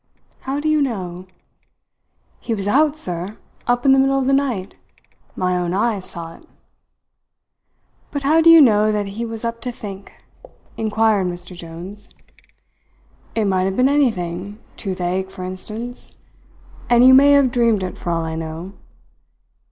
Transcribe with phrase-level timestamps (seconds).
[0.39, 1.27] "How do you know?"
[2.39, 4.73] "He was out, sir up in the middle of the night.
[5.35, 6.47] My own eyes saw it."
[8.09, 10.11] "But how do you know that he was up to think?"
[10.75, 11.55] inquired Mr.
[11.55, 12.09] Jones.
[13.35, 16.17] "It might have been anything toothache, for instance.
[16.89, 18.73] And you may have dreamed it for all I know.